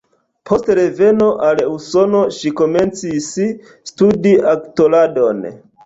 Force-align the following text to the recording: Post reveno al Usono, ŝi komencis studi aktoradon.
Post 0.49 0.71
reveno 0.79 1.27
al 1.51 1.61
Usono, 1.75 2.23
ŝi 2.39 2.55
komencis 2.63 3.31
studi 3.93 4.37
aktoradon. 4.57 5.51